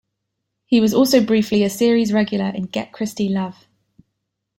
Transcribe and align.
He 0.65 0.81
was 0.81 0.95
also 0.95 1.23
briefly 1.23 1.61
a 1.63 1.69
series 1.69 2.11
regular 2.11 2.47
in 2.47 2.63
Get 2.63 2.91
Christie 2.91 3.29
Love! 3.29 3.67